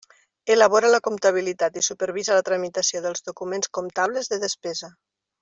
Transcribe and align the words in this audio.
Elabora 0.53 0.87
la 0.93 0.99
comptabilitat 1.07 1.77
i 1.81 1.83
supervisa 1.87 2.39
la 2.39 2.45
tramitació 2.47 3.03
dels 3.05 3.27
documents 3.29 3.71
comptables 3.81 4.33
de 4.35 4.41
despesa. 4.47 4.91